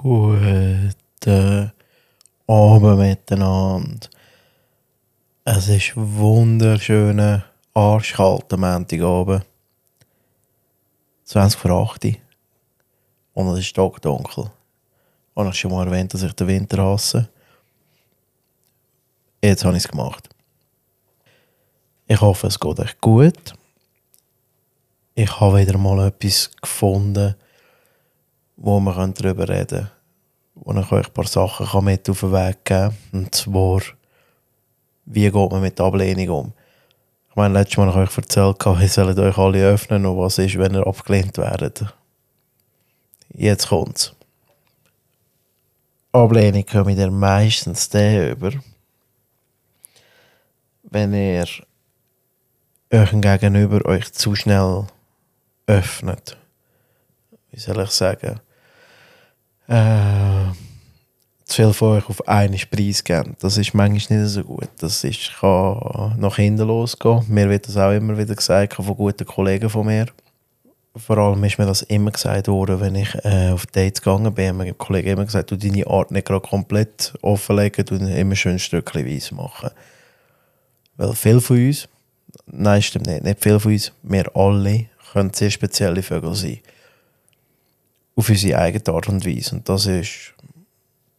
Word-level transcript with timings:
Guten 0.00 1.72
Abend 2.46 2.98
miteinander. 2.98 4.06
Es 5.44 5.66
ist 5.66 5.94
wunderschöner, 5.96 7.44
arschkalter 7.74 8.56
Montagabend. 8.56 9.44
20 11.24 11.58
vor 11.58 11.70
8 11.72 12.04
Uhr. 12.04 12.12
Und 13.34 13.48
es 13.48 13.58
ist 13.58 13.66
stockdunkel. 13.66 14.52
Und 15.34 15.48
ich 15.48 15.58
schon 15.58 15.72
mal 15.72 15.84
erwähnt, 15.84 16.14
dass 16.14 16.22
ich 16.22 16.32
den 16.32 16.46
Winter 16.46 16.80
hasse. 16.80 17.28
Jetzt 19.42 19.64
habe 19.64 19.76
ich 19.76 19.82
es 19.82 19.90
gemacht. 19.90 20.28
Ich 22.06 22.20
hoffe, 22.20 22.46
es 22.46 22.60
geht 22.60 22.78
euch 22.78 23.00
gut. 23.00 23.52
Ich 25.16 25.40
habe 25.40 25.58
wieder 25.58 25.76
mal 25.76 26.06
etwas 26.06 26.52
gefunden, 26.62 27.34
wo 28.58 28.80
wir 28.80 29.08
darüber 29.08 29.48
reden 29.48 29.66
können. 29.66 29.90
Wo 30.54 30.72
ich 30.72 30.92
euch 30.92 31.06
ein 31.06 31.12
paar 31.12 31.26
Sachen 31.26 31.84
mit 31.84 32.10
auf 32.10 32.20
den 32.20 32.32
Weg 32.32 32.64
geben 32.64 32.96
kann. 33.12 33.20
Und 33.20 33.34
zwar, 33.34 33.80
wie 35.06 35.30
geht 35.30 35.50
man 35.50 35.60
mit 35.62 35.80
Ablehnung 35.80 36.28
um? 36.28 36.52
Ich 37.30 37.36
meine, 37.36 37.54
letztes 37.54 37.78
Mal 37.78 37.94
habe 37.94 38.04
ich 38.04 38.10
euch 38.10 38.18
erzählt, 38.18 38.66
ihr 38.82 38.88
sollt 38.88 39.18
euch 39.18 39.38
alle 39.38 39.64
öffnen 39.64 40.04
und 40.04 40.18
was 40.18 40.38
ist, 40.38 40.58
wenn 40.58 40.74
ihr 40.74 40.86
abgelehnt 40.86 41.38
werdet. 41.38 41.84
Jetzt 43.32 43.68
kommt's. 43.68 44.14
Ablehnung 46.10 46.66
kommt 46.66 46.98
ihr 46.98 47.10
meistens 47.10 47.88
der 47.88 48.32
über, 48.32 48.50
wenn 50.82 51.14
ihr 51.14 51.46
euch 52.90 53.10
Gegenüber 53.20 53.84
euch 53.84 54.12
zu 54.12 54.34
schnell 54.34 54.86
öffnet. 55.66 56.36
Wie 57.52 57.60
soll 57.60 57.82
ich 57.82 57.90
sagen? 57.90 58.40
Äh, 59.68 60.52
zu 61.44 61.62
viel 61.62 61.72
von 61.72 61.98
euch 61.98 62.08
auf 62.08 62.26
einen 62.26 62.58
Preis 62.70 63.04
geben. 63.04 63.36
Das 63.40 63.56
ist 63.56 63.74
manchmal 63.74 64.20
nicht 64.20 64.30
so 64.30 64.42
gut. 64.42 64.68
Das 64.78 65.04
ist, 65.04 65.32
kann 65.40 66.14
nach 66.18 66.36
hinten 66.36 66.66
losgehen. 66.66 67.22
Mir 67.28 67.48
wird 67.48 67.68
das 67.68 67.76
auch 67.76 67.92
immer 67.92 68.16
wieder 68.16 68.34
gesagt 68.34 68.74
von 68.74 68.96
guten 68.96 69.26
Kollegen 69.26 69.70
von 69.70 69.86
mir. 69.86 70.06
Vor 70.96 71.18
allem 71.18 71.44
ist 71.44 71.58
mir 71.58 71.66
das 71.66 71.82
immer 71.82 72.10
gesagt 72.10 72.48
worden, 72.48 72.80
wenn 72.80 72.94
ich 72.96 73.14
äh, 73.24 73.50
auf 73.50 73.66
Dates 73.66 74.02
gegangen 74.02 74.34
bin. 74.34 74.56
Mir 74.56 74.74
Kollegen 74.74 75.10
immer 75.10 75.24
gesagt, 75.24 75.50
du 75.50 75.56
deine 75.56 75.86
Art 75.86 76.10
nicht 76.10 76.26
gerade 76.26 76.46
komplett 76.46 77.14
offenlegen, 77.22 77.84
du 77.84 77.94
immer 77.94 78.36
schön 78.36 78.58
stückchenweise 78.58 79.34
machen. 79.34 79.70
Weil 80.96 81.14
viele 81.14 81.40
von 81.40 81.56
uns, 81.56 81.88
nein, 82.46 82.82
stimmt 82.82 83.06
nicht, 83.06 83.22
nicht 83.22 83.42
viele 83.42 83.60
von 83.60 83.72
uns, 83.72 83.92
wir 84.02 84.34
alle 84.34 84.86
können 85.12 85.32
sehr 85.32 85.50
spezielle 85.50 86.02
Vögel 86.02 86.34
sein. 86.34 86.58
Auf 88.18 88.30
unsere 88.30 88.58
eigene 88.58 88.92
Art 88.92 89.08
und 89.08 89.24
Weise. 89.24 89.54
Und 89.54 89.68
das 89.68 89.86
ist 89.86 90.34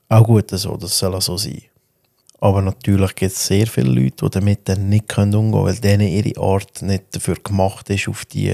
auch 0.09 0.25
gut 0.25 0.49
so, 0.49 0.75
das 0.75 0.99
soll 0.99 1.15
auch 1.15 1.21
so 1.21 1.37
sein. 1.37 1.61
Aber 2.41 2.61
natürlich 2.61 3.15
gibt 3.15 3.31
es 3.31 3.47
sehr 3.47 3.67
viele 3.67 3.89
Leute, 3.89 4.25
die 4.25 4.31
damit 4.31 4.67
dann 4.67 4.89
nicht 4.89 5.17
umgehen 5.17 5.31
können, 5.31 5.53
weil 5.53 5.75
denen 5.75 6.09
ihre 6.09 6.37
Art 6.41 6.81
nicht 6.81 7.15
dafür 7.15 7.35
gemacht 7.35 7.89
ist, 7.89 8.09
auf 8.09 8.25
die, 8.25 8.53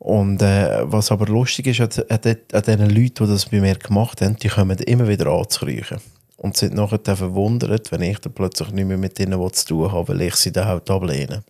Und 0.00 0.42
äh, 0.42 0.80
was 0.82 1.12
aber 1.12 1.26
lustig 1.26 1.68
ist, 1.68 1.80
an, 1.80 2.04
an, 2.08 2.36
an 2.54 2.62
den 2.62 2.90
Leuten, 2.90 3.24
die 3.24 3.30
das 3.30 3.46
bei 3.46 3.60
mir 3.60 3.76
gemacht 3.76 4.20
haben, 4.20 4.34
die 4.34 4.48
kommen 4.48 4.78
immer 4.80 5.06
wieder 5.06 5.28
anzukriechen. 5.28 5.98
Und 6.38 6.56
sind 6.56 6.74
nachher 6.74 7.14
verwundert, 7.14 7.92
wenn 7.92 8.02
ich 8.02 8.18
dann 8.18 8.32
plötzlich 8.32 8.72
nicht 8.72 8.88
mehr 8.88 8.98
mit 8.98 9.20
ihnen 9.20 9.52
zu 9.52 9.64
tun 9.64 9.92
habe, 9.92 10.08
weil 10.08 10.22
ich 10.22 10.34
sie 10.34 10.50
dann 10.50 10.66
halt 10.66 10.90
ablehne. 10.90 11.44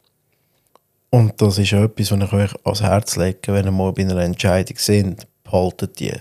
Und 1.11 1.41
das 1.43 1.59
ist 1.59 1.73
etwas, 1.73 2.13
was 2.13 2.21
ich 2.21 2.33
euch 2.33 2.55
ans 2.65 2.83
Herz 2.83 3.17
lege, 3.17 3.53
wenn 3.53 3.67
ihr 3.67 3.73
mal 3.73 3.93
bei 3.93 4.03
einer 4.03 4.19
Entscheidung 4.19 4.77
sind, 4.79 5.27
behaltet 5.43 5.99
die. 5.99 6.13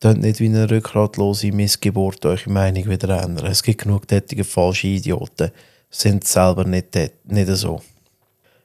Könnt 0.00 0.20
nicht 0.20 0.40
wie 0.40 0.48
eine 0.48 0.70
rückgratlose 0.70 1.50
Missgeburt 1.50 2.26
eure 2.26 2.50
Meinung 2.50 2.90
wieder 2.90 3.22
ändern. 3.22 3.46
Es 3.46 3.62
gibt 3.62 3.82
genug 3.82 4.06
tätige 4.06 4.44
falsche 4.44 4.88
Idioten, 4.88 5.50
sind 5.88 6.24
selber 6.24 6.64
nicht, 6.64 6.94
nicht 7.24 7.48
so. 7.48 7.80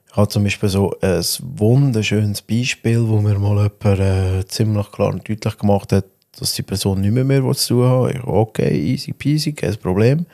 Ich 0.10 0.18
habe 0.18 0.28
zum 0.28 0.44
Beispiel 0.44 0.68
so 0.68 0.94
ein 1.00 1.24
wunderschönes 1.40 2.42
Beispiel, 2.42 3.08
wo 3.08 3.22
mir 3.22 3.40
mal 3.40 3.72
jemand 3.84 4.00
äh, 4.02 4.46
ziemlich 4.48 4.92
klar 4.92 5.14
und 5.14 5.30
deutlich 5.30 5.58
gemacht 5.58 5.94
hat, 5.94 6.06
dass 6.38 6.54
die 6.54 6.64
Person 6.64 7.00
nicht 7.00 7.14
mehr, 7.14 7.24
mehr 7.24 7.50
zu 7.54 7.76
tun 7.76 8.08
hat. 8.08 8.16
Ich 8.16 8.24
okay, 8.26 8.78
easy 8.78 9.14
peasy, 9.14 9.54
kein 9.54 9.78
Problem. 9.78 10.26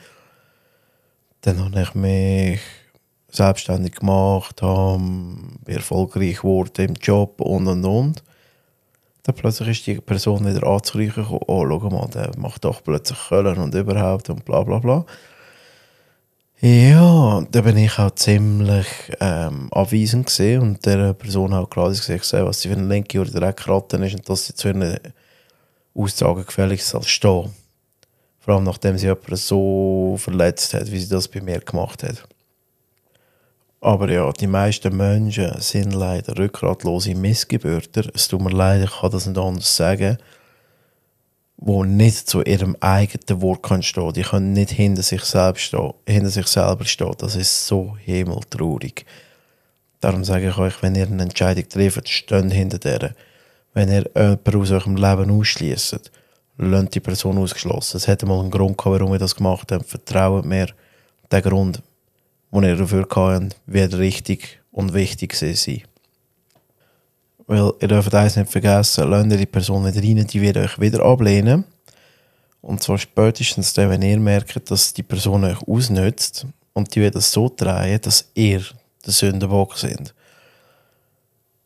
Dann 1.42 1.64
habe 1.64 1.82
ich 1.82 1.94
mich 1.94 2.60
selbstständig 3.30 3.96
gemacht, 3.96 4.62
habe, 4.62 5.02
erfolgreich 5.66 6.36
geworden 6.36 6.86
im 6.86 6.94
Job 6.94 7.40
und 7.40 7.66
und 7.66 7.84
und. 7.84 8.22
Dann 9.24 9.34
plötzlich 9.34 9.68
ist 9.70 9.86
die 9.86 10.00
Person 10.00 10.46
wieder 10.46 10.66
anzureichen 10.66 11.24
gekommen, 11.24 11.40
oh, 11.48 11.66
schau 11.68 11.90
mal, 11.90 12.08
der 12.08 12.30
macht 12.38 12.64
doch 12.64 12.82
plötzlich 12.82 13.18
Köln 13.28 13.58
und 13.58 13.74
überhaupt 13.74 14.30
und 14.30 14.44
bla 14.44 14.62
bla 14.62 14.78
bla. 14.78 15.04
Ja, 16.60 17.44
da 17.50 17.60
bin 17.60 17.76
ich 17.76 17.98
auch 17.98 18.14
ziemlich 18.14 18.86
ähm, 19.20 19.68
abweisend 19.72 20.26
gesehen 20.26 20.62
und 20.62 20.86
der 20.86 21.12
Person 21.12 21.52
auch 21.52 21.68
klar 21.68 21.90
gesagt, 21.90 22.32
was 22.32 22.62
sie 22.62 22.68
für 22.68 22.76
eine 22.76 22.86
linke 22.86 23.20
oder 23.20 23.30
Dreckratten 23.30 24.02
ist 24.04 24.14
und 24.14 24.28
dass 24.28 24.46
sie 24.46 24.54
zu 24.54 24.68
ihren 24.68 24.98
Aussagen 25.94 26.46
gefällig 26.46 26.82
soll 26.82 27.02
stehen. 27.02 27.52
Vor 28.38 28.54
allem 28.54 28.64
nachdem 28.64 28.96
sie 28.96 29.06
jemanden 29.06 29.36
so 29.36 30.16
verletzt 30.18 30.72
hat, 30.72 30.90
wie 30.90 30.98
sie 30.98 31.08
das 31.08 31.28
bei 31.28 31.40
mir 31.40 31.58
gemacht 31.60 32.04
hat. 32.04 32.26
Aber 33.80 34.10
ja, 34.10 34.32
die 34.32 34.46
meisten 34.46 34.96
Menschen 34.96 35.60
sind 35.60 35.92
leider 35.92 36.36
rückgratlose 36.38 37.14
Missgebürter. 37.14 38.04
Es 38.14 38.28
tut 38.28 38.40
mir 38.40 38.50
leid, 38.50 38.84
ich 38.84 39.00
kann 39.00 39.10
das 39.10 39.26
nicht 39.26 39.38
anders 39.38 39.76
sagen. 39.76 40.18
Die 41.58 41.82
nicht 41.86 42.28
zu 42.28 42.42
ihrem 42.42 42.76
eigenen 42.80 43.42
Wort 43.42 43.62
können 43.62 43.82
stehen. 43.82 44.12
Die 44.12 44.22
können 44.22 44.52
nicht 44.52 44.70
hinter 44.70 45.02
sich 45.02 45.22
selbst 45.22 45.62
stehen, 45.62 45.92
hinter 46.06 46.30
sich 46.30 46.46
selber 46.46 46.84
stehen. 46.84 47.14
Das 47.18 47.36
ist 47.36 47.66
so 47.66 47.96
himmeltraurig. 48.04 49.06
Darum 50.00 50.24
sage 50.24 50.48
ich 50.48 50.58
euch, 50.58 50.82
wenn 50.82 50.94
ihr 50.94 51.06
eine 51.06 51.22
Entscheidung 51.22 51.68
trefft, 51.68 52.08
steht 52.08 52.52
hinter 52.52 52.78
der. 52.78 53.14
Wenn 53.72 53.90
ihr 53.90 54.10
jemanden 54.14 54.60
aus 54.60 54.70
eurem 54.70 54.96
Leben 54.96 55.30
ausschließt, 55.30 56.10
lasst 56.58 56.94
die 56.94 57.00
Person 57.00 57.38
ausgeschlossen. 57.38 57.96
Es 57.96 58.06
hätte 58.06 58.26
mal 58.26 58.40
einen 58.40 58.50
Grund 58.50 58.78
gehabt, 58.78 59.00
warum 59.00 59.12
ihr 59.12 59.18
das 59.18 59.34
gemacht 59.34 59.72
habt. 59.72 59.86
Vertraut 59.86 60.44
mir, 60.44 60.68
der 61.30 61.42
Grund 61.42 61.82
die 62.52 62.66
ihr 62.66 62.76
dafür 62.76 63.06
habt, 63.08 63.56
wird 63.66 63.94
richtig 63.94 64.60
und 64.70 64.94
wichtig 64.94 65.34
sein. 65.34 65.82
Weil 67.46 67.72
ihr 67.80 67.88
dürft 67.88 68.14
eins 68.14 68.36
nicht 68.36 68.50
vergessen, 68.50 69.08
lasst 69.08 69.30
ihr 69.30 69.36
die 69.36 69.46
Person 69.46 69.84
nicht 69.84 69.96
rein, 69.96 70.26
die 70.26 70.40
wird 70.40 70.56
euch 70.56 70.80
wieder 70.80 71.04
ablehnen. 71.04 71.64
Und 72.60 72.82
zwar 72.82 72.98
spätestens 72.98 73.72
dann, 73.74 73.90
wenn 73.90 74.02
ihr 74.02 74.18
merkt, 74.18 74.70
dass 74.70 74.92
die 74.92 75.04
Person 75.04 75.44
euch 75.44 75.62
ausnützt 75.68 76.46
und 76.72 76.94
die 76.94 77.00
wird 77.00 77.14
es 77.14 77.30
so 77.30 77.48
drehen, 77.48 78.00
dass 78.02 78.30
ihr 78.34 78.62
der 79.04 79.12
Sündenbock 79.12 79.78
sind. 79.78 80.12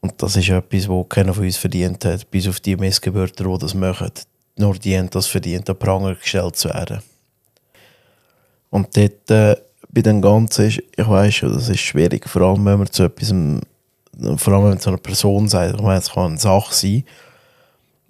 Und 0.00 0.22
das 0.22 0.36
ist 0.36 0.48
etwas, 0.48 0.88
was 0.88 1.08
keiner 1.08 1.34
von 1.34 1.44
uns 1.44 1.56
verdient 1.56 2.04
hat, 2.04 2.30
bis 2.30 2.48
auf 2.48 2.60
die 2.60 2.76
Missgebürter, 2.76 3.44
die 3.44 3.58
das 3.58 3.74
machen. 3.74 4.12
Nur 4.56 4.74
die 4.74 4.96
haben 4.96 5.10
das 5.10 5.26
verdient, 5.26 5.68
an 5.68 5.78
Pranger 5.78 6.14
gestellt 6.14 6.56
zu 6.56 6.68
werden. 6.68 7.00
Und 8.70 8.96
dort 8.96 9.30
äh, 9.30 9.56
bei 9.92 10.02
dem 10.02 10.22
Ganzen 10.22 10.66
ist, 10.66 10.82
ich 10.96 11.08
weiß 11.08 11.34
schon, 11.34 11.52
das 11.52 11.68
ist 11.68 11.80
schwierig, 11.80 12.28
vor 12.28 12.42
allem 12.42 12.64
wenn 12.64 12.78
man 12.78 12.90
zu 12.90 13.04
etwas, 13.04 13.28
vor 13.28 14.52
allem 14.52 14.62
wenn 14.62 14.70
man 14.70 14.80
zu 14.80 14.90
einer 14.90 14.98
Person 14.98 15.48
sagt, 15.48 15.74
ich 15.74 15.82
meine, 15.82 15.98
es 15.98 16.10
kann 16.10 16.30
eine 16.30 16.38
Sache 16.38 16.74
sein, 16.74 17.04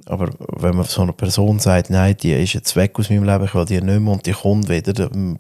aber 0.06 0.31
wenn 0.56 0.77
man 0.77 0.87
zu 0.87 1.03
einer 1.03 1.12
Person 1.12 1.59
sagt, 1.59 1.91
nein, 1.91 2.17
die 2.17 2.32
ist 2.32 2.55
jetzt 2.55 2.75
weg 2.77 2.99
aus 2.99 3.11
meinem 3.11 3.25
Leben, 3.25 3.44
ich 3.44 3.55
will 3.55 3.65
die 3.65 3.81
nicht 3.81 4.00
mehr 4.00 4.12
und 4.12 4.27
die 4.27 4.32
kommt 4.32 4.69
wieder, 4.69 4.93
dann, 4.93 5.38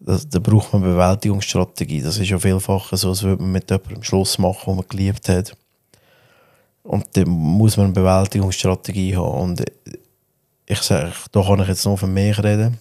das, 0.00 0.28
da 0.28 0.38
braucht 0.38 0.72
man 0.72 0.82
Bewältigungsstrategie. 0.82 2.02
Das 2.02 2.18
ist 2.18 2.28
ja 2.28 2.38
vielfach 2.38 2.88
so, 2.92 3.10
als 3.10 3.22
würde 3.22 3.42
man 3.42 3.52
mit 3.52 3.70
jemandem 3.70 4.02
Schluss 4.02 4.38
machen, 4.38 4.62
den 4.66 4.76
man 4.76 4.88
geliebt 4.88 5.28
hat. 5.28 5.56
Und 6.82 7.06
dann 7.12 7.28
muss 7.28 7.76
man 7.76 7.86
eine 7.86 7.94
Bewältigungsstrategie 7.94 9.16
haben. 9.16 9.40
Und 9.40 9.64
ich 10.66 10.82
sage, 10.82 11.12
da 11.30 11.42
kann 11.42 11.60
ich 11.60 11.68
jetzt 11.68 11.84
nur 11.84 11.96
von 11.96 12.12
mich 12.12 12.42
reden. 12.42 12.78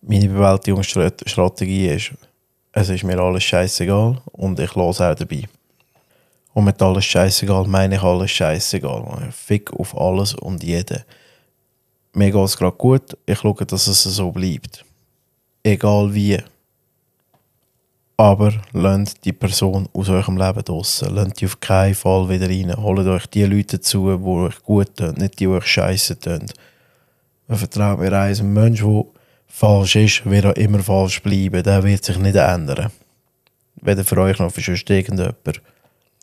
Meine 0.00 0.28
Bewältigungsstrategie 0.28 1.88
ist, 1.88 2.12
es 2.72 2.88
ist 2.88 3.04
mir 3.04 3.18
alles 3.18 3.44
scheißegal 3.44 4.20
und 4.32 4.60
ich 4.60 4.74
lasse 4.74 5.10
auch 5.10 5.14
dabei. 5.14 5.44
Und 6.54 6.64
mit 6.64 6.80
alles 6.80 7.04
scheißegal 7.04 7.66
meine 7.66 7.96
ich 7.96 8.02
alles 8.02 8.30
scheißegal. 8.30 9.30
Fick 9.32 9.72
auf 9.72 9.96
alles 9.96 10.34
und 10.34 10.62
jeden. 10.62 11.02
Mir 12.12 12.30
geht 12.30 12.44
es 12.44 12.56
gerade 12.56 12.76
gut, 12.76 13.16
ich 13.26 13.38
schaue, 13.38 13.66
dass 13.66 13.86
es 13.86 14.02
so 14.02 14.30
bleibt. 14.30 14.84
Egal 15.62 16.14
wie. 16.14 16.38
Aber 18.16 18.52
lasst 18.72 19.24
die 19.24 19.32
Person 19.32 19.88
aus 19.92 20.08
eurem 20.08 20.36
Leben 20.36 20.64
draussen. 20.64 21.14
Lasst 21.14 21.40
die 21.40 21.46
auf 21.46 21.60
keinen 21.60 21.94
Fall 21.94 22.28
wieder 22.28 22.48
rein. 22.48 22.76
Holt 22.76 23.06
euch 23.06 23.26
die 23.26 23.44
Leute 23.44 23.80
zu, 23.80 24.16
die 24.16 24.24
euch 24.24 24.62
gut 24.64 24.96
tun, 24.96 25.14
nicht 25.14 25.34
die, 25.34 25.44
die 25.44 25.48
euch 25.48 25.66
scheiße 25.66 26.18
tun. 26.18 26.46
Vertraut 27.48 28.00
mir 28.00 28.12
eins, 28.12 28.40
ein 28.40 28.52
Mensch, 28.52 28.80
der 28.80 29.04
falsch 29.48 29.96
ist, 29.96 30.26
wird 30.26 30.46
auch 30.46 30.52
immer 30.52 30.80
falsch 30.80 31.22
bleiben. 31.22 31.62
Der 31.62 31.82
wird 31.82 32.04
sich 32.04 32.18
nicht 32.18 32.36
ändern. 32.36 32.92
Weder 33.80 34.04
für 34.04 34.18
euch 34.18 34.38
noch 34.38 34.52
für 34.52 34.60
sonst 34.60 34.88
irgendjemand. 34.88 35.62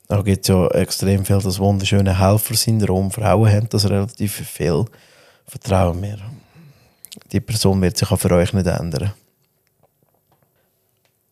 Da 0.08 0.22
gibt 0.22 0.44
es 0.44 0.48
ja 0.48 0.68
extrem 0.68 1.26
viel 1.26 1.40
das 1.40 1.60
wunderschöne 1.60 2.20
Helfersyndrom. 2.20 3.12
Frauen 3.12 3.52
haben 3.52 3.70
das 3.70 3.90
relativ 3.90 4.34
viel. 4.34 4.86
Vertrauen 5.48 6.00
mir. 6.00 6.20
Die 7.32 7.40
Person 7.40 7.82
wird 7.82 7.98
sich 7.98 8.12
auch 8.12 8.20
für 8.20 8.32
euch 8.32 8.54
nicht 8.54 8.68
ändern. 8.68 9.14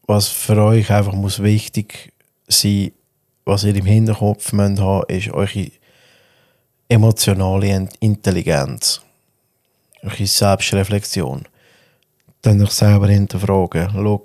Was 0.07 0.27
für 0.27 0.61
euch 0.61 0.91
einfach 0.91 1.13
muss 1.13 1.41
wichtig 1.41 2.13
sein, 2.47 2.91
was 3.45 3.63
ihr 3.63 3.75
im 3.75 3.85
Hinterkopf 3.85 4.53
müsst 4.53 4.81
haben, 4.81 5.05
ist 5.07 5.31
eure 5.31 5.71
emotionale 6.87 7.89
Intelligenz. 7.99 9.01
Eure 10.01 10.25
Selbstreflexion. 10.25 11.43
Dann 12.43 12.61
euch 12.61 12.71
selber 12.71 13.07
hinterfragen. 13.07 13.89
Schau, 13.93 14.21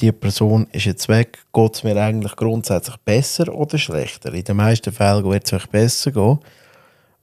die 0.00 0.10
Person 0.10 0.66
ist 0.72 0.86
jetzt 0.86 1.06
weg, 1.10 1.38
geht 1.52 1.74
es 1.74 1.84
mir 1.84 2.02
eigentlich 2.02 2.34
grundsätzlich 2.34 2.96
besser 3.04 3.54
oder 3.54 3.76
schlechter? 3.76 4.32
In 4.32 4.42
den 4.42 4.56
meisten 4.56 4.90
Fällen 4.90 5.22
wird 5.24 5.44
es 5.44 5.52
euch 5.52 5.66
besser 5.66 6.12
gehen. 6.12 6.38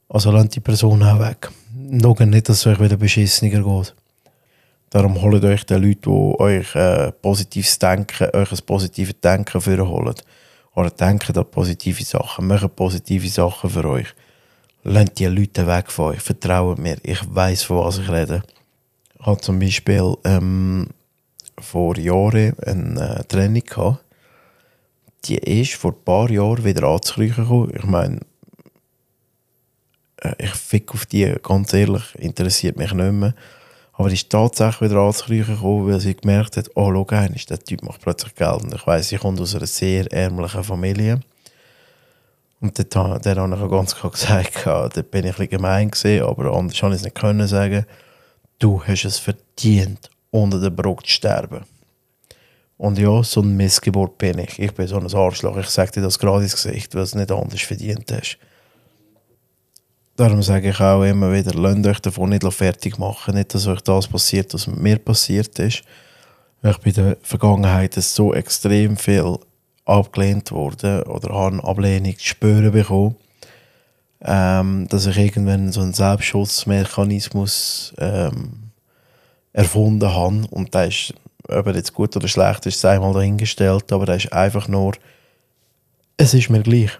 Also 0.08 0.30
lasst 0.30 0.54
die 0.54 0.60
Person 0.60 1.02
auch 1.02 1.18
weg. 1.18 1.50
Schaut 2.00 2.20
nicht, 2.20 2.48
dass 2.48 2.58
es 2.58 2.66
euch 2.68 2.78
wieder 2.78 2.96
beschissener 2.96 3.60
geht. 3.60 3.94
Darum 4.90 5.20
holt 5.20 5.44
euch 5.44 5.66
die 5.66 5.74
Leute, 5.74 6.00
die 6.00 6.40
euch 6.40 6.76
äh, 6.76 7.10
positives 7.10 7.76
Denken, 7.80 8.30
euch 8.32 8.52
ein 8.52 8.58
positives 8.64 9.20
Denken 9.20 9.60
für 9.60 9.84
holen. 9.88 10.14
Oder 10.76 10.90
denken 10.90 11.36
an 11.36 11.50
positive 11.50 12.04
Sachen, 12.04 12.46
machen 12.46 12.70
positive 12.70 13.28
Sachen 13.28 13.68
für 13.68 13.84
euch. 13.84 14.14
Lasst 14.84 15.18
die 15.18 15.26
Leute 15.26 15.66
weg 15.66 15.90
von 15.90 16.14
euch, 16.14 16.20
vertraut 16.20 16.78
mir, 16.78 16.98
ich 17.02 17.18
weiß 17.28 17.64
von 17.64 17.78
was 17.78 17.98
ich 17.98 18.08
rede. 18.08 18.44
Ich 19.20 19.26
habe 19.26 19.40
zum 19.42 19.58
Beispiel 19.58 20.16
ähm, 20.24 20.88
vor 21.58 21.98
Jahren 21.98 22.58
eine 22.60 23.18
äh, 23.20 23.24
Training 23.24 23.64
gehabt. 23.64 24.02
Die 25.26 25.36
ist 25.36 25.74
vor 25.74 25.92
ein 25.92 26.04
paar 26.04 26.30
Jahren 26.30 26.64
wieder 26.64 26.88
anzukriechen 26.88 27.44
gekommen. 27.44 27.72
Ich 27.76 27.84
meine, 27.84 28.20
äh, 30.22 30.32
ich 30.38 30.54
fick 30.54 30.94
auf 30.94 31.04
die, 31.04 31.34
ganz 31.42 31.74
ehrlich, 31.74 32.14
interessiert 32.14 32.78
mich 32.78 32.94
nicht 32.94 33.12
mehr. 33.12 33.34
Aber 33.92 34.08
die 34.08 34.14
ist 34.14 34.30
tatsächlich 34.30 34.90
wieder 34.90 35.00
anzukriechen 35.00 35.56
gekommen, 35.56 35.86
weil 35.86 36.00
sie 36.00 36.16
gemerkt 36.16 36.56
hat, 36.56 36.70
oh, 36.74 36.90
schau 36.90 37.06
einmal, 37.14 37.38
der 37.50 37.58
Typ 37.58 37.82
macht 37.82 38.00
plötzlich 38.00 38.34
Geld. 38.34 38.62
Und 38.62 38.74
ich 38.74 38.86
weiss, 38.86 39.10
sie 39.10 39.18
kommt 39.18 39.38
aus 39.38 39.54
einer 39.54 39.66
sehr 39.66 40.10
ärmlichen 40.10 40.64
Familie. 40.64 41.20
Und 42.62 42.78
dort 42.78 42.96
habe 42.96 43.18
ich 43.18 43.70
ganz 43.70 43.94
klar 43.94 44.12
gesagt, 44.12 44.96
dort 44.96 45.10
bin 45.10 45.26
ich 45.26 45.32
ein 45.32 45.36
bisschen 45.36 45.48
gemein 45.50 45.90
gewesen, 45.90 46.24
aber 46.24 46.56
anders 46.56 46.82
habe 46.82 46.94
ich 46.94 47.00
es 47.00 47.04
nicht 47.04 47.16
können 47.16 47.46
sagen. 47.46 47.84
Du 48.60 48.80
hast 48.86 49.06
es 49.06 49.18
verdient, 49.18 50.10
unter 50.30 50.60
der 50.60 50.70
Brücke 50.70 51.02
zu 51.02 51.10
sterben. 51.10 51.64
Und 52.76 52.98
ja, 52.98 53.22
so 53.22 53.40
ein 53.40 53.56
Missgeburt 53.56 54.18
bin 54.18 54.38
ich. 54.38 54.58
Ich 54.58 54.72
bin 54.72 54.86
so 54.86 54.96
ein 54.96 55.12
Arschloch. 55.12 55.56
Ich 55.56 55.68
sage 55.68 55.92
dir 55.92 56.02
das 56.02 56.18
gerade 56.18 56.42
ins 56.42 56.54
Gesicht, 56.54 56.94
weil 56.94 57.00
du 57.00 57.04
es 57.04 57.14
nicht 57.14 57.32
anders 57.32 57.62
verdient 57.62 58.12
hast. 58.12 58.38
Darum 60.16 60.42
sage 60.42 60.68
ich 60.70 60.80
auch 60.80 61.02
immer 61.02 61.32
wieder, 61.32 61.54
lasst 61.54 61.86
euch 61.86 62.00
davon 62.00 62.30
nicht 62.30 62.44
fertig 62.52 62.98
machen. 62.98 63.34
Nicht, 63.34 63.54
dass 63.54 63.66
euch 63.66 63.80
das 63.80 64.06
passiert, 64.06 64.52
was 64.52 64.66
mir 64.66 64.98
passiert 64.98 65.58
ist. 65.58 65.82
Ich 66.62 66.78
bin 66.78 66.94
in 66.94 67.04
der 67.04 67.16
Vergangenheit 67.22 67.94
so 67.94 68.34
extrem 68.34 68.98
viel 68.98 69.38
abgelehnt 69.86 70.52
worden 70.52 71.02
oder 71.04 71.34
habe 71.34 71.64
Ablehnung 71.64 72.18
zu 72.18 72.26
spüren 72.26 72.72
bekommen, 72.72 73.16
ähm, 74.22 74.86
dass 74.88 75.06
ich 75.06 75.16
irgendwann 75.16 75.72
so 75.72 75.80
einen 75.80 75.94
Selbstschutzmechanismus 75.94 77.94
ähm, 77.98 78.70
erfunden 79.52 80.12
habe. 80.12 80.42
Und 80.50 80.74
der 80.74 80.88
ist, 80.88 81.14
ob 81.48 81.66
er 81.66 81.74
jetzt 81.74 81.94
gut 81.94 82.14
oder 82.16 82.28
schlecht 82.28 82.66
ist, 82.66 82.80
sei 82.80 82.98
mal 82.98 83.14
dahingestellt, 83.14 83.92
aber 83.92 84.06
der 84.06 84.16
ist 84.16 84.32
einfach 84.32 84.68
nur, 84.68 84.92
es 86.16 86.34
ist 86.34 86.50
mir 86.50 86.62
gleich. 86.62 86.90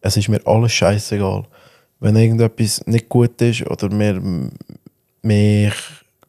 Es 0.00 0.16
ist 0.16 0.28
mir 0.28 0.44
alles 0.46 0.72
scheißegal. 0.72 1.44
Wenn 2.00 2.16
irgendetwas 2.16 2.84
nicht 2.86 3.08
gut 3.08 3.40
ist 3.42 3.66
oder 3.66 3.88
mir 3.88 4.20
mich 5.22 5.74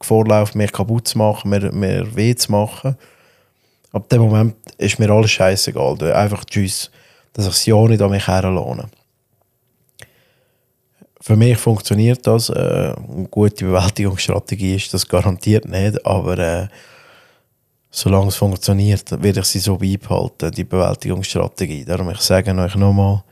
vorläuft, 0.01 0.55
mich 0.55 0.71
kaputt 0.71 1.07
zu 1.07 1.17
machen, 1.17 1.49
mir, 1.49 1.71
mir 1.71 2.15
weh 2.15 2.35
zu 2.35 2.51
machen, 2.51 2.95
ab 3.91 4.09
dem 4.09 4.21
Moment 4.21 4.55
ist 4.77 4.99
mir 4.99 5.09
alles 5.09 5.31
scheißegal. 5.31 6.01
Einfach 6.13 6.45
tschüss, 6.45 6.91
dass 7.33 7.45
ich 7.45 7.51
es 7.51 7.65
ja 7.65 7.75
nicht 7.87 8.01
an 8.01 8.11
mich 8.11 8.27
herlohne 8.27 8.89
für 11.21 11.35
mich 11.35 11.57
funktioniert 11.57 12.25
das. 12.25 12.49
Äh, 12.49 12.93
eine 12.95 13.27
gute 13.29 13.65
Bewältigungsstrategie 13.65 14.75
ist 14.75 14.93
das 14.93 15.07
garantiert 15.07 15.67
nicht, 15.67 16.05
aber 16.05 16.37
äh, 16.37 16.67
solange 17.91 18.27
es 18.27 18.35
funktioniert, 18.35 19.11
werde 19.21 19.41
ich 19.41 19.45
sie 19.47 19.59
so 19.59 19.77
beibehalten, 19.77 20.51
die 20.51 20.63
Bewältigungsstrategie. 20.63 21.83
Darum 21.83 22.09
ich 22.11 22.21
sage 22.21 22.55
euch 22.55 22.75
nochmal, 22.75 23.23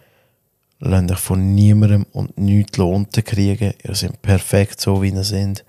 lasst 0.80 1.12
euch 1.12 1.20
von 1.20 1.56
niemandem 1.56 2.06
und 2.12 2.38
nichts 2.38 2.78
lohnt 2.78 3.14
kriegen. 3.26 3.74
Ihr 3.84 3.96
seid 3.96 4.22
perfekt 4.22 4.82
so, 4.82 5.02
wie 5.02 5.10
ihr 5.10 5.24
seid. 5.24 5.64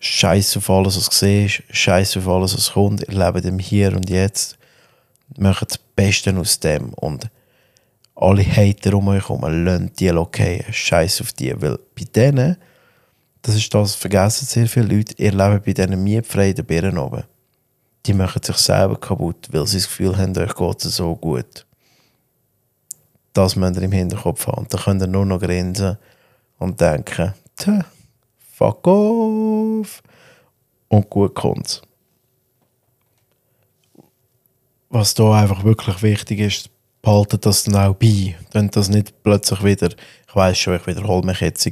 Scheiß 0.00 0.58
auf 0.58 0.68
alles, 0.68 0.98
was 0.98 1.08
du 1.08 1.16
siehst, 1.16 1.62
scheiß 1.70 2.16
auf 2.18 2.28
alles, 2.28 2.54
was 2.54 2.72
kommt. 2.72 3.08
Ihr 3.08 3.14
lebt 3.14 3.46
im 3.46 3.58
Hier 3.58 3.94
und 3.94 4.10
Jetzt. 4.10 4.58
Macht 5.38 5.70
das 5.70 5.78
Beste 5.78 6.36
aus 6.36 6.60
dem 6.60 6.92
und 6.92 7.30
alle 8.14 8.44
Hater 8.44 8.94
um 8.94 9.08
euch 9.08 9.28
herum, 9.28 9.44
lasst 9.64 10.00
die 10.00 10.12
okay, 10.12 10.64
scheiß 10.70 11.20
auf 11.20 11.32
die. 11.32 11.60
Weil 11.60 11.78
bei 11.96 12.04
denen, 12.14 12.56
das 13.42 13.56
ist 13.56 13.72
das, 13.74 13.94
vergessen 13.94 14.46
sehr 14.46 14.68
viele 14.68 14.94
Leute, 14.96 15.14
ihr 15.18 15.32
lebt 15.32 15.64
bei 15.64 15.72
diesen 15.72 16.02
mietfreien 16.02 16.64
Birnen 16.64 16.98
oben. 16.98 17.24
Die 18.06 18.14
machen 18.14 18.42
sich 18.42 18.56
selber 18.56 18.96
kaputt, 18.96 19.48
weil 19.50 19.66
sie 19.66 19.78
das 19.78 19.86
Gefühl 19.86 20.16
haben, 20.16 20.36
euch 20.36 20.54
geht 20.54 20.84
es 20.84 20.96
so 20.96 21.14
gut. 21.16 21.66
Das 23.32 23.56
müsst 23.56 23.76
ihr 23.76 23.82
im 23.82 23.92
Hinterkopf 23.92 24.46
haben. 24.46 24.66
Dann 24.68 24.80
könnt 24.80 25.02
ihr 25.02 25.08
nur 25.08 25.26
noch 25.26 25.40
grinsen 25.40 25.98
und 26.58 26.80
denken, 26.80 27.34
tja, 27.56 27.84
fuck 28.52 28.86
off. 28.86 30.02
Und 30.88 31.10
gut 31.10 31.34
kommt's. 31.34 31.82
Was 34.90 35.14
da 35.14 35.40
einfach 35.40 35.64
wirklich 35.64 36.02
wichtig 36.02 36.38
ist, 36.38 36.70
behaltet 37.04 37.44
das 37.44 37.64
dann 37.64 37.76
auch 37.76 37.94
bei. 37.94 38.34
Dann 38.52 38.70
das 38.70 38.88
nicht 38.88 39.22
plötzlich 39.22 39.62
wieder, 39.62 39.88
ich 39.90 40.34
weiß 40.34 40.58
schon, 40.58 40.76
ich 40.76 40.86
wiederhole 40.86 41.24
mich 41.24 41.40
jetzt, 41.40 41.70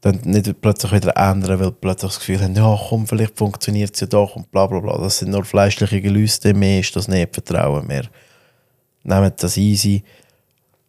dann 0.00 0.18
nicht 0.24 0.60
plötzlich 0.60 0.92
wieder 0.92 1.16
ändern, 1.16 1.60
weil 1.60 1.70
plötzlich 1.70 2.10
das 2.10 2.18
Gefühl 2.18 2.42
haben, 2.42 2.54
ja 2.54 2.76
komm, 2.88 3.06
vielleicht 3.06 3.38
funktioniert 3.38 3.94
es 3.94 4.00
ja 4.00 4.06
doch 4.06 4.34
und 4.34 4.50
bla 4.50 4.66
bla 4.66 4.80
bla. 4.80 4.98
Das 4.98 5.18
sind 5.18 5.30
nur 5.30 5.44
fleischliche 5.44 6.00
Gelüste, 6.00 6.54
mehr 6.54 6.80
ist 6.80 6.96
das 6.96 7.06
nicht 7.06 7.34
Vertrauen 7.34 7.86
mehr. 7.86 8.04
Nehmt 9.04 9.42
das 9.42 9.56
easy, 9.56 10.02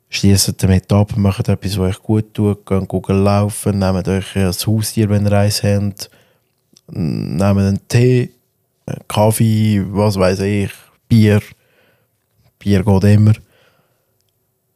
schließt 0.10 0.56
damit 0.64 0.92
ab, 0.92 1.16
macht 1.18 1.48
etwas, 1.50 1.78
was 1.78 1.90
euch 1.90 2.02
gut 2.02 2.34
tut, 2.34 2.66
geht 2.66 2.88
Google 2.88 3.18
laufen, 3.18 3.80
nehmt 3.80 4.08
euch 4.08 4.36
ein 4.36 4.52
Haustier, 4.52 5.10
wenn 5.10 5.26
ihr 5.26 5.34
eins 5.34 5.62
habt, 5.62 6.10
nehmt 6.88 7.42
einen 7.42 7.88
Tee, 7.88 8.32
Kaffee, 9.08 9.84
was 9.90 10.18
weiß 10.18 10.40
ich, 10.40 10.72
Bier, 11.08 11.42
Bier 12.60 12.84
geht 12.84 13.04
immer 13.04 13.34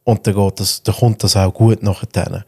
und 0.08 0.26
dann, 0.26 0.34
geht 0.34 0.60
das, 0.60 0.82
dann 0.82 0.94
kommt 0.94 1.22
das 1.22 1.36
auch 1.36 1.52
gut 1.52 1.82
nachher. 1.82 2.42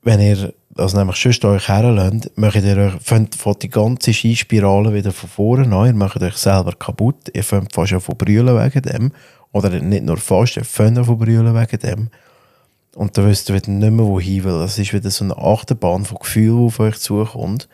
Wenn 0.00 0.18
ihr 0.18 0.54
das 0.70 0.94
nämlich 0.94 1.16
sonst 1.16 1.44
euch 1.44 1.68
herlässt, 1.68 2.30
macht 2.36 2.64
ihr 2.64 2.76
euch, 2.78 2.94
fängt 3.02 3.62
die 3.62 3.68
ganze 3.68 4.14
Skispirale 4.14 4.94
wieder 4.94 5.12
von 5.12 5.28
vorne 5.28 5.76
an, 5.76 5.88
ihr 5.88 5.92
macht 5.92 6.22
euch 6.22 6.38
selber 6.38 6.72
kaputt, 6.72 7.28
ihr 7.34 7.44
fängt 7.44 7.74
fast 7.74 7.90
schon 7.90 8.00
von 8.00 8.16
brüllen 8.16 8.56
wegen 8.58 8.80
dem, 8.80 9.12
oder 9.52 9.68
nicht 9.68 10.04
nur 10.04 10.16
fast, 10.16 10.56
ihr 10.56 10.64
fängt 10.64 11.04
von 11.04 11.18
brüllen 11.18 11.54
wegen 11.54 11.80
dem. 11.80 12.08
Und 12.94 13.18
dann 13.18 13.26
wisst 13.26 13.50
ihr 13.50 13.56
wieder 13.56 13.70
nicht 13.70 13.92
mehr, 13.92 14.06
wohin 14.06 14.44
will. 14.44 14.60
Das 14.60 14.78
ist 14.78 14.94
wieder 14.94 15.10
so 15.10 15.24
eine 15.24 15.36
Achterbahn 15.36 16.06
von 16.06 16.16
Gefühlen, 16.18 16.60
die 16.60 16.64
auf 16.64 16.80
euch 16.80 16.96
zukommt. 16.96 17.68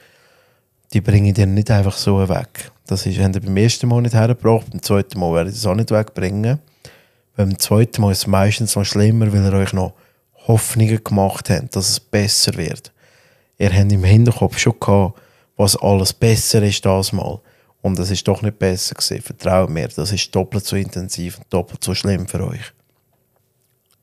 die 0.92 1.00
bringe 1.00 1.28
ich 1.28 1.34
dir 1.34 1.46
nicht 1.46 1.70
einfach 1.70 1.96
so 1.96 2.28
weg. 2.28 2.72
Das 2.88 3.06
ist, 3.06 3.20
haben 3.20 3.34
ihr 3.34 3.40
beim 3.40 3.56
ersten 3.56 3.86
Mal 3.86 4.02
nicht 4.02 4.14
hergebracht, 4.14 4.68
beim 4.68 4.82
zweiten 4.82 5.20
Mal 5.20 5.32
werde 5.32 5.50
ich 5.50 5.54
das 5.54 5.66
auch 5.66 5.76
nicht 5.76 5.92
wegbringen. 5.92 6.58
Beim 7.36 7.58
zweiten 7.58 8.00
Mal 8.00 8.12
ist 8.12 8.18
es 8.18 8.26
meistens 8.26 8.76
noch 8.76 8.84
schlimmer, 8.84 9.32
weil 9.32 9.44
ihr 9.44 9.52
euch 9.52 9.72
noch 9.72 9.94
Hoffnungen 10.46 11.02
gemacht 11.02 11.50
habt, 11.50 11.74
dass 11.74 11.88
es 11.88 12.00
besser 12.00 12.54
wird. 12.54 12.92
Ihr 13.58 13.72
habt 13.72 13.92
im 13.92 14.04
Hinterkopf 14.04 14.58
schon 14.58 14.78
gehabt, 14.78 15.20
was 15.56 15.76
alles 15.76 16.12
besser 16.12 16.62
ist 16.62 16.84
das 16.84 17.12
Mal. 17.12 17.40
Und 17.82 17.98
es 17.98 18.10
ist 18.10 18.26
doch 18.26 18.42
nicht 18.42 18.58
besser 18.58 18.94
gewesen. 18.94 19.22
Vertraut 19.22 19.70
mir, 19.70 19.88
das 19.88 20.12
ist 20.12 20.34
doppelt 20.34 20.64
so 20.64 20.76
intensiv 20.76 21.38
und 21.38 21.46
doppelt 21.50 21.82
so 21.82 21.94
schlimm 21.94 22.26
für 22.26 22.46
euch. 22.46 22.72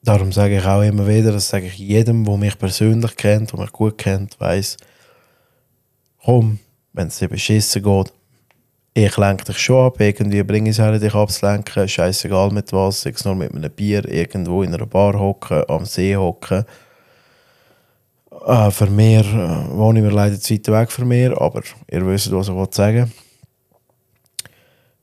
Darum 0.04 0.32
sage 0.32 0.58
ich 0.58 0.66
auch 0.66 0.82
immer 0.82 1.08
wieder, 1.08 1.32
das 1.32 1.50
sage 1.50 1.68
ich 1.68 1.78
jedem, 1.78 2.26
der 2.26 2.38
mich 2.38 2.58
persönlich 2.58 3.16
kennt, 3.16 3.54
der 3.54 3.60
mich 3.60 3.72
gut 3.72 3.98
kennt, 3.98 4.40
weiß, 4.40 4.78
komm, 6.24 6.60
wenn 6.94 7.08
es 7.08 7.20
dir 7.20 7.28
beschissen 7.28 7.84
geht, 7.84 8.12
ich 8.93 9.17
lenke 9.17 9.45
dich 9.45 9.57
schon 9.57 9.86
ab, 9.86 10.00
irgendwie 10.00 10.43
bringe 10.43 10.69
ich 10.69 10.77
es 10.77 10.83
her, 10.83 10.98
dich 10.98 11.13
abzulenken, 11.13 11.88
scheißegal 11.88 12.51
mit 12.51 12.74
was, 12.74 13.01
sei 13.01 13.12
es 13.12 13.24
nur 13.25 13.36
mit 13.36 13.53
einem 13.53 13.71
Bier, 13.71 14.05
irgendwo 14.05 14.63
in 14.63 14.74
einer 14.74 14.86
Bar 14.86 15.17
hocken, 15.17 15.63
am 15.67 15.86
See 15.86 16.15
hocken. 16.15 16.65
Äh, 18.45 18.71
für 18.71 18.88
mich 18.88 19.25
äh, 19.33 19.69
wohne 19.71 20.00
ich 20.00 20.05
mir 20.05 20.12
leider 20.12 20.39
zu 20.39 20.53
weit 20.53 20.67
weg 20.67 20.91
von 20.91 21.07
mir, 21.07 21.39
aber 21.39 21.62
ihr 21.89 22.05
wisst, 22.05 22.31
was 22.31 22.50
ich 22.50 22.75
sagen 22.75 23.12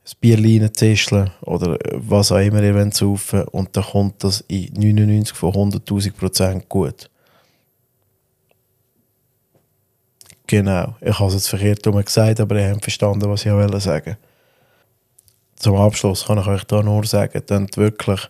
das 0.09 0.15
Bierlein 0.15 0.73
zischeln 0.73 1.29
oder 1.41 1.77
was 1.93 2.31
auch 2.31 2.39
immer 2.39 2.63
ihr 2.63 2.73
wollt 2.73 2.95
saufen 2.95 3.43
und 3.49 3.77
dann 3.77 3.83
kommt 3.83 4.23
das 4.23 4.43
in 4.47 4.73
99 4.73 5.37
von 5.37 5.53
100'000 5.53 6.13
Prozent 6.13 6.67
gut. 6.67 7.11
Genau, 10.49 10.95
ich 10.99 11.19
habe 11.19 11.27
es 11.27 11.35
jetzt 11.35 11.49
verkehrt 11.49 11.83
gesagt, 11.83 12.39
aber 12.39 12.59
ihr 12.59 12.71
habt 12.71 12.81
verstanden, 12.81 13.29
was 13.29 13.45
ich 13.45 13.51
auch 13.51 13.79
sagen 13.79 14.17
Zum 15.57 15.75
Abschluss 15.75 16.25
kann 16.25 16.39
ich 16.39 16.47
euch 16.47 16.63
da 16.63 16.81
nur 16.81 17.05
sagen, 17.05 17.43
dann 17.45 17.67
wirklich 17.75 18.27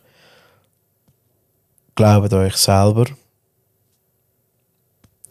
glaubt 1.95 2.33
euch 2.33 2.57
selber, 2.57 3.05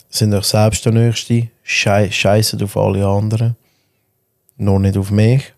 sind 0.08 0.32
euch 0.32 0.46
selbst 0.46 0.86
der 0.86 0.92
Nächste, 0.92 1.48
scheißet 1.62 2.62
auf 2.62 2.78
alle 2.78 3.06
anderen, 3.06 3.54
nur 4.56 4.80
nicht 4.80 4.96
auf 4.96 5.10
mich 5.10 5.52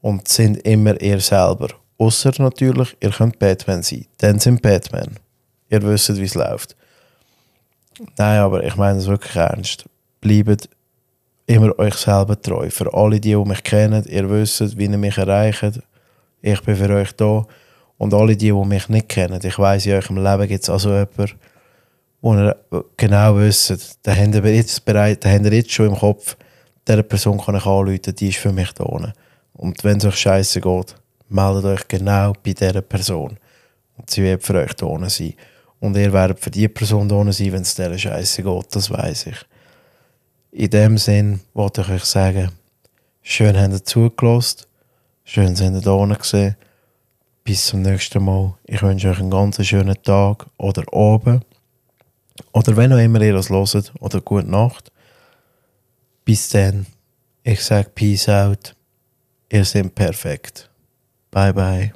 und 0.00 0.26
sind 0.26 0.56
immer 0.66 0.98
ihr 1.02 1.20
selber. 1.20 1.68
Außer 1.98 2.32
natürlich, 2.38 2.96
ihr 3.00 3.10
könnt 3.10 3.38
Batman 3.38 3.82
sein. 3.82 4.06
Dann 4.16 4.38
sind 4.38 4.62
Batman. 4.62 5.18
Ihr 5.68 5.82
wisst, 5.82 6.16
wie 6.16 6.24
es 6.24 6.34
läuft. 6.34 6.74
Nein, 8.16 8.40
aber 8.40 8.64
ich 8.64 8.76
meine 8.76 8.98
es 8.98 9.06
wirklich 9.06 9.36
ernst 9.36 9.86
bleibt 10.20 10.68
immer 11.46 11.78
euch 11.78 11.94
selber 11.94 12.40
treu. 12.40 12.70
Für 12.70 12.92
alle, 12.92 13.20
die, 13.20 13.30
die 13.30 13.36
mich 13.36 13.62
kennen, 13.62 14.04
ihr 14.08 14.28
wisst, 14.28 14.76
wie 14.76 14.84
ihr 14.84 14.98
mich 14.98 15.18
erreicht. 15.18 15.80
Ich 16.42 16.60
bin 16.62 16.76
für 16.76 16.94
euch 16.94 17.12
da. 17.12 17.44
Und 17.98 18.12
alle, 18.12 18.36
die, 18.36 18.46
die 18.46 18.52
mich 18.52 18.88
nicht 18.88 19.08
kennen, 19.08 19.40
ich 19.42 19.58
weiß 19.58 19.86
in 19.86 19.92
eurem 19.94 20.16
Leben 20.22 20.48
gibt 20.48 20.62
es 20.62 20.70
also 20.70 20.90
jemanden, 20.90 21.32
wo 22.20 22.34
ihr 22.34 22.56
genau 22.96 23.38
wisst, 23.38 23.98
da 24.02 24.14
habt 24.14 24.34
ihr 24.34 24.54
jetzt 24.54 24.84
bereit, 24.84 25.24
da 25.24 25.30
habt 25.30 25.44
ihr 25.44 25.52
jetzt 25.52 25.72
schon 25.72 25.86
im 25.86 25.96
Kopf, 25.96 26.36
dieser 26.86 27.02
Person 27.02 27.40
kann 27.40 27.56
ich 27.56 27.64
anrufen, 27.64 28.14
die 28.14 28.28
ist 28.28 28.38
für 28.38 28.52
mich 28.52 28.72
da. 28.72 28.84
Und 29.54 29.84
wenn 29.84 29.96
es 29.96 30.04
euch 30.04 30.16
scheiße 30.16 30.60
geht, 30.60 30.94
meldet 31.28 31.64
euch 31.64 31.88
genau 31.88 32.32
bei 32.44 32.52
dieser 32.52 32.82
Person. 32.82 33.38
Und 33.96 34.10
sie 34.10 34.22
wird 34.22 34.42
für 34.42 34.54
euch 34.54 34.74
da 34.74 34.86
sein. 35.08 35.34
Und 35.80 35.96
ihr 35.96 36.12
werdet 36.12 36.38
für 36.40 36.50
die 36.50 36.68
Person 36.68 37.08
da 37.08 37.32
sein, 37.32 37.52
wenn 37.52 37.62
es 37.62 37.74
dieser 37.74 37.96
scheiße 37.96 38.42
geht, 38.42 38.76
das 38.76 38.90
weiß 38.90 39.28
ich. 39.28 39.46
In 40.50 40.70
dem 40.70 40.98
Sinn 40.98 41.40
wollte 41.54 41.82
ich 41.82 41.88
euch 41.88 42.04
sagen, 42.04 42.50
schön 43.22 43.58
habt 43.58 43.72
ihr 43.72 43.84
zugelassen, 43.84 44.66
schön 45.24 45.56
sind 45.56 45.74
ihr 45.74 45.82
da 45.82 46.14
gesehen. 46.14 46.56
Bis 47.44 47.66
zum 47.66 47.82
nächsten 47.82 48.24
Mal. 48.24 48.54
Ich 48.64 48.82
wünsche 48.82 49.10
euch 49.10 49.20
einen 49.20 49.30
ganz 49.30 49.64
schönen 49.64 50.02
Tag 50.02 50.46
oder 50.58 50.82
Abend. 50.92 51.44
Oder 52.52 52.76
wenn 52.76 52.92
auch 52.92 52.98
immer 52.98 53.20
ihr 53.20 53.34
das 53.34 53.50
hört, 53.50 53.92
oder 54.00 54.20
gute 54.20 54.50
Nacht. 54.50 54.90
Bis 56.24 56.48
dann. 56.48 56.86
Ich 57.44 57.62
sage 57.62 57.90
Peace 57.94 58.28
out. 58.28 58.74
Ihr 59.48 59.64
seid 59.64 59.94
perfekt. 59.94 60.68
Bye 61.30 61.52
bye. 61.52 61.92